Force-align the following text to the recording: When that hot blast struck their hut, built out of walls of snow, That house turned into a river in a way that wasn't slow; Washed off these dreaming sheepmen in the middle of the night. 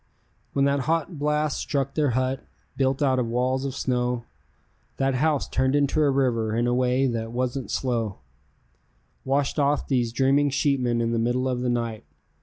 When 0.53 0.65
that 0.65 0.79
hot 0.89 1.19
blast 1.19 1.59
struck 1.59 1.93
their 1.93 2.09
hut, 2.17 2.43
built 2.75 3.03
out 3.03 3.19
of 3.19 3.27
walls 3.27 3.65
of 3.65 3.75
snow, 3.75 4.23
That 4.97 5.13
house 5.13 5.47
turned 5.47 5.75
into 5.75 6.01
a 6.01 6.09
river 6.09 6.55
in 6.55 6.65
a 6.65 6.73
way 6.73 7.05
that 7.05 7.31
wasn't 7.31 7.69
slow; 7.69 8.17
Washed 9.23 9.59
off 9.59 9.87
these 9.87 10.11
dreaming 10.11 10.49
sheepmen 10.49 11.01
in 11.01 11.11
the 11.11 11.19
middle 11.19 11.47
of 11.47 11.61
the 11.61 11.69
night. 11.69 12.03